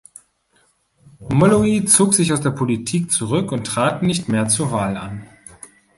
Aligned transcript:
Molloy 1.29 1.85
zog 1.85 2.15
sich 2.15 2.33
aus 2.33 2.41
der 2.41 2.49
Politik 2.49 3.11
zurück 3.11 3.51
und 3.51 3.67
trat 3.67 4.01
nicht 4.01 4.29
mehr 4.29 4.47
zur 4.47 4.71
Wahl 4.71 4.97
an. 4.97 5.27